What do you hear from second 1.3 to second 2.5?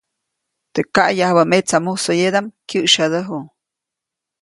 metsa musoyedaʼm,